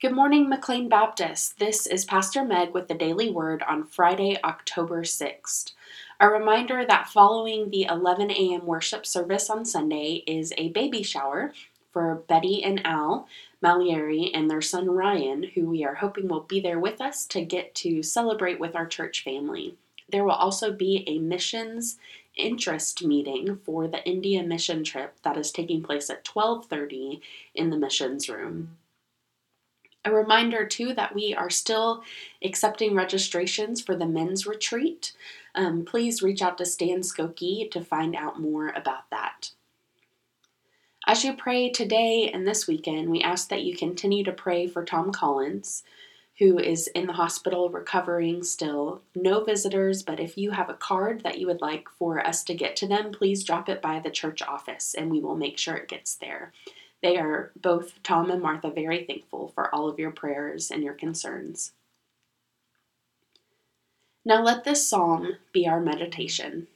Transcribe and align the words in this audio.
Good 0.00 0.14
morning, 0.14 0.48
McLean 0.48 0.88
Baptist. 0.88 1.58
This 1.58 1.84
is 1.84 2.04
Pastor 2.04 2.44
Meg 2.44 2.72
with 2.72 2.86
the 2.86 2.94
Daily 2.94 3.32
Word 3.32 3.64
on 3.64 3.82
Friday, 3.82 4.38
October 4.44 5.02
6th. 5.02 5.72
A 6.20 6.28
reminder 6.28 6.86
that 6.86 7.08
following 7.08 7.70
the 7.70 7.82
11 7.82 8.30
a.m. 8.30 8.64
worship 8.64 9.04
service 9.04 9.50
on 9.50 9.64
Sunday 9.64 10.22
is 10.24 10.52
a 10.56 10.68
baby 10.68 11.02
shower 11.02 11.52
for 11.92 12.22
Betty 12.28 12.62
and 12.62 12.80
Al 12.86 13.26
Malieri 13.60 14.30
and 14.32 14.48
their 14.48 14.62
son 14.62 14.88
Ryan, 14.88 15.42
who 15.42 15.68
we 15.68 15.84
are 15.84 15.96
hoping 15.96 16.28
will 16.28 16.42
be 16.42 16.60
there 16.60 16.78
with 16.78 17.00
us 17.00 17.26
to 17.26 17.44
get 17.44 17.74
to 17.74 18.00
celebrate 18.04 18.60
with 18.60 18.76
our 18.76 18.86
church 18.86 19.24
family. 19.24 19.74
There 20.08 20.22
will 20.22 20.30
also 20.30 20.70
be 20.70 21.02
a 21.08 21.18
missions 21.18 21.98
interest 22.36 23.04
meeting 23.04 23.58
for 23.64 23.88
the 23.88 24.08
India 24.08 24.44
mission 24.44 24.84
trip 24.84 25.16
that 25.24 25.36
is 25.36 25.50
taking 25.50 25.82
place 25.82 26.08
at 26.08 26.24
12:30 26.24 27.20
in 27.52 27.70
the 27.70 27.76
missions 27.76 28.28
room. 28.28 28.76
A 30.08 30.10
reminder, 30.10 30.64
too, 30.64 30.94
that 30.94 31.14
we 31.14 31.34
are 31.34 31.50
still 31.50 32.02
accepting 32.42 32.94
registrations 32.94 33.82
for 33.82 33.94
the 33.94 34.06
men's 34.06 34.46
retreat. 34.46 35.12
Um, 35.54 35.84
please 35.84 36.22
reach 36.22 36.40
out 36.40 36.56
to 36.58 36.64
Stan 36.64 37.00
Skokie 37.00 37.70
to 37.70 37.84
find 37.84 38.16
out 38.16 38.40
more 38.40 38.68
about 38.68 39.10
that. 39.10 39.50
As 41.06 41.24
you 41.24 41.34
pray 41.34 41.68
today 41.68 42.30
and 42.32 42.48
this 42.48 42.66
weekend, 42.66 43.10
we 43.10 43.20
ask 43.20 43.50
that 43.50 43.64
you 43.64 43.76
continue 43.76 44.24
to 44.24 44.32
pray 44.32 44.66
for 44.66 44.82
Tom 44.82 45.12
Collins, 45.12 45.84
who 46.38 46.58
is 46.58 46.86
in 46.86 47.06
the 47.06 47.12
hospital 47.12 47.68
recovering 47.68 48.42
still. 48.42 49.02
No 49.14 49.44
visitors, 49.44 50.02
but 50.02 50.20
if 50.20 50.38
you 50.38 50.52
have 50.52 50.70
a 50.70 50.74
card 50.74 51.22
that 51.22 51.38
you 51.38 51.46
would 51.48 51.60
like 51.60 51.86
for 51.98 52.26
us 52.26 52.42
to 52.44 52.54
get 52.54 52.76
to 52.76 52.88
them, 52.88 53.12
please 53.12 53.44
drop 53.44 53.68
it 53.68 53.82
by 53.82 54.00
the 54.00 54.10
church 54.10 54.40
office 54.40 54.94
and 54.94 55.10
we 55.10 55.20
will 55.20 55.36
make 55.36 55.58
sure 55.58 55.76
it 55.76 55.88
gets 55.88 56.14
there. 56.14 56.54
They 57.02 57.16
are 57.16 57.52
both, 57.60 58.02
Tom 58.02 58.30
and 58.30 58.42
Martha, 58.42 58.70
very 58.70 59.04
thankful 59.04 59.48
for 59.54 59.72
all 59.74 59.88
of 59.88 59.98
your 59.98 60.10
prayers 60.10 60.70
and 60.70 60.82
your 60.82 60.94
concerns. 60.94 61.72
Now 64.24 64.42
let 64.42 64.64
this 64.64 64.86
psalm 64.86 65.36
be 65.52 65.66
our 65.66 65.80
meditation. 65.80 66.66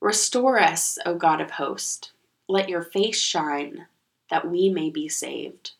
Restore 0.00 0.58
us, 0.58 0.98
O 1.06 1.14
God 1.14 1.40
of 1.40 1.52
hosts. 1.52 2.12
Let 2.48 2.68
your 2.68 2.82
face 2.82 3.20
shine, 3.20 3.86
that 4.30 4.50
we 4.50 4.68
may 4.68 4.90
be 4.90 5.08
saved. 5.08 5.72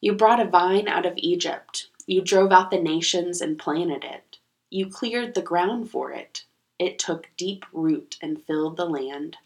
You 0.00 0.12
brought 0.12 0.40
a 0.40 0.44
vine 0.44 0.86
out 0.86 1.06
of 1.06 1.14
Egypt. 1.16 1.88
You 2.06 2.20
drove 2.20 2.52
out 2.52 2.70
the 2.70 2.80
nations 2.80 3.40
and 3.40 3.58
planted 3.58 4.04
it. 4.04 4.38
You 4.70 4.88
cleared 4.88 5.34
the 5.34 5.42
ground 5.42 5.90
for 5.90 6.12
it. 6.12 6.44
It 6.78 6.98
took 6.98 7.30
deep 7.36 7.64
root 7.72 8.18
and 8.20 8.42
filled 8.42 8.76
the 8.76 8.84
land. 8.84 9.38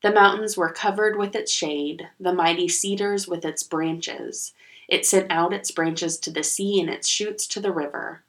The 0.00 0.12
mountains 0.12 0.56
were 0.56 0.70
covered 0.70 1.18
with 1.18 1.34
its 1.34 1.50
shade, 1.50 2.08
the 2.20 2.32
mighty 2.32 2.68
cedars 2.68 3.26
with 3.26 3.44
its 3.44 3.64
branches. 3.64 4.54
It 4.86 5.04
sent 5.04 5.30
out 5.30 5.52
its 5.52 5.72
branches 5.72 6.18
to 6.18 6.30
the 6.30 6.44
sea 6.44 6.80
and 6.80 6.88
its 6.88 7.08
shoots 7.08 7.48
to 7.48 7.60
the 7.60 7.72
river. 7.72 8.22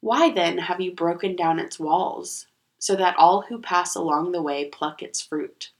Why 0.00 0.30
then 0.30 0.58
have 0.58 0.80
you 0.80 0.92
broken 0.92 1.36
down 1.36 1.60
its 1.60 1.78
walls, 1.78 2.48
so 2.80 2.96
that 2.96 3.16
all 3.16 3.42
who 3.42 3.60
pass 3.60 3.94
along 3.94 4.32
the 4.32 4.42
way 4.42 4.68
pluck 4.68 5.00
its 5.00 5.22
fruit? 5.22 5.70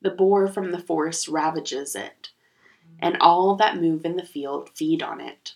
The 0.00 0.10
boar 0.10 0.48
from 0.48 0.72
the 0.72 0.78
forest 0.78 1.28
ravages 1.28 1.94
it, 1.94 2.30
and 2.98 3.18
all 3.20 3.56
that 3.56 3.76
move 3.76 4.06
in 4.06 4.16
the 4.16 4.24
field 4.24 4.70
feed 4.70 5.02
on 5.02 5.20
it. 5.20 5.54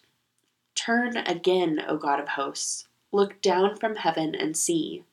Turn 0.74 1.16
again, 1.16 1.82
O 1.88 1.96
God 1.96 2.20
of 2.20 2.28
hosts, 2.28 2.86
look 3.12 3.40
down 3.40 3.76
from 3.76 3.96
heaven 3.96 4.34
and 4.34 4.54
see. 4.54 5.04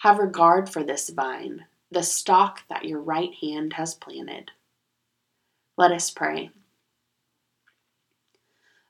Have 0.00 0.18
regard 0.18 0.68
for 0.68 0.82
this 0.82 1.08
vine 1.08 1.64
the 1.90 2.02
stock 2.02 2.62
that 2.68 2.84
your 2.84 3.00
right 3.00 3.32
hand 3.40 3.74
has 3.74 3.94
planted. 3.94 4.50
Let 5.76 5.92
us 5.92 6.10
pray. 6.10 6.50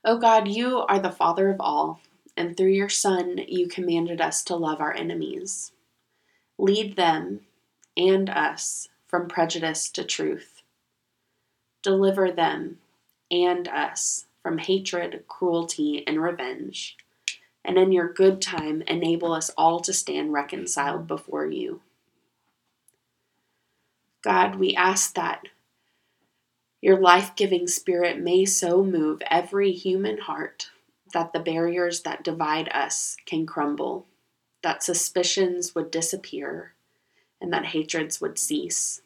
O 0.03 0.17
God, 0.17 0.47
you 0.47 0.79
are 0.79 0.99
the 0.99 1.11
Father 1.11 1.49
of 1.49 1.57
all, 1.59 1.99
and 2.35 2.55
through 2.55 2.71
your 2.71 2.89
Son 2.89 3.39
you 3.47 3.67
commanded 3.67 4.21
us 4.21 4.43
to 4.45 4.55
love 4.55 4.79
our 4.79 4.93
enemies. 4.93 5.71
Lead 6.57 6.95
them 6.95 7.41
and 7.95 8.29
us 8.29 8.87
from 9.07 9.27
prejudice 9.27 9.89
to 9.89 10.03
truth. 10.03 10.61
Deliver 11.83 12.31
them 12.31 12.79
and 13.29 13.67
us 13.67 14.25
from 14.41 14.59
hatred, 14.59 15.25
cruelty, 15.27 16.05
and 16.07 16.21
revenge. 16.21 16.95
And 17.65 17.77
in 17.77 17.91
your 17.91 18.11
good 18.11 18.41
time, 18.41 18.81
enable 18.87 19.33
us 19.33 19.51
all 19.57 19.81
to 19.81 19.93
stand 19.93 20.31
reconciled 20.31 21.05
before 21.05 21.47
you. 21.47 21.81
God, 24.27 24.55
we 24.55 24.75
ask 24.75 25.15
that 25.15 25.47
your 26.81 26.99
life 26.99 27.33
giving 27.37 27.65
spirit 27.65 28.19
may 28.19 28.43
so 28.43 28.83
move 28.83 29.21
every 29.31 29.71
human 29.71 30.17
heart 30.17 30.69
that 31.13 31.31
the 31.31 31.39
barriers 31.39 32.01
that 32.01 32.25
divide 32.25 32.67
us 32.73 33.15
can 33.25 33.45
crumble, 33.45 34.05
that 34.63 34.83
suspicions 34.83 35.73
would 35.73 35.91
disappear, 35.91 36.73
and 37.39 37.53
that 37.53 37.67
hatreds 37.67 38.19
would 38.19 38.37
cease, 38.37 39.01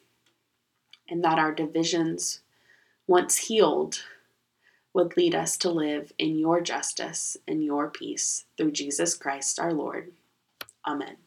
and 1.08 1.22
that 1.22 1.38
our 1.38 1.54
divisions, 1.54 2.40
once 3.06 3.46
healed, 3.46 4.02
would 4.92 5.16
lead 5.16 5.36
us 5.36 5.56
to 5.58 5.70
live 5.70 6.12
in 6.18 6.36
your 6.36 6.60
justice 6.60 7.36
and 7.46 7.62
your 7.62 7.88
peace 7.88 8.44
through 8.56 8.72
Jesus 8.72 9.14
Christ 9.14 9.60
our 9.60 9.72
Lord. 9.72 10.10
Amen. 10.84 11.18